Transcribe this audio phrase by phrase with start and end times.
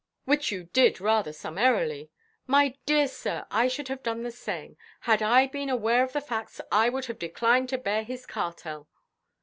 [0.25, 2.09] "Which you did rather summarily.
[2.47, 4.75] My dear sir, I should have done the same.
[5.01, 8.87] Had I been aware of these facts, I would have declined to bear his cartel.